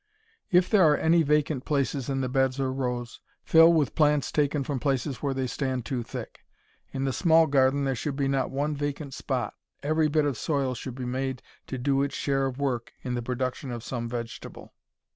If 0.49 0.67
there 0.67 0.81
are 0.83 0.97
any 0.97 1.21
vacant 1.21 1.63
places 1.63 2.09
in 2.09 2.21
the 2.21 2.27
beds 2.27 2.59
or 2.59 2.73
rows, 2.73 3.19
fill 3.43 3.71
with 3.71 3.93
plants 3.93 4.31
taken 4.31 4.63
from 4.63 4.79
places 4.79 5.17
where 5.21 5.35
they 5.35 5.45
stand 5.45 5.85
too 5.85 6.01
thick. 6.01 6.39
In 6.91 7.03
the 7.05 7.13
small 7.13 7.45
garden 7.45 7.83
there 7.83 7.93
should 7.93 8.15
be 8.15 8.27
not 8.27 8.49
one 8.49 8.73
vacant 8.75 9.13
spot. 9.13 9.53
Every 9.83 10.07
bit 10.07 10.25
of 10.25 10.39
soil 10.39 10.73
should 10.73 10.95
be 10.95 11.05
made 11.05 11.43
to 11.67 11.77
do 11.77 12.01
its 12.01 12.15
share 12.15 12.47
of 12.47 12.57
work 12.57 12.93
in 13.03 13.13
the 13.13 13.21
production 13.21 13.69
of 13.69 13.83
some 13.83 14.09
vegetable. 14.09 14.73